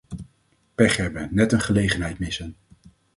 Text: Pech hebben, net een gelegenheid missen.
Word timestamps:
Pech 0.75 0.97
hebben, 0.97 1.27
net 1.31 1.51
een 1.51 1.59
gelegenheid 1.61 2.19
missen. 2.19 2.55